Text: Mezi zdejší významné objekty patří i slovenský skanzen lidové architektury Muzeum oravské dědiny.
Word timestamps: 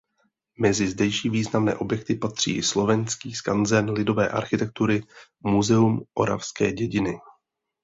Mezi 0.59 0.87
zdejší 0.87 1.29
významné 1.29 1.75
objekty 1.75 2.15
patří 2.15 2.57
i 2.57 2.63
slovenský 2.63 3.33
skanzen 3.33 3.89
lidové 3.89 4.29
architektury 4.29 5.01
Muzeum 5.45 6.05
oravské 6.13 6.71
dědiny. 6.71 7.17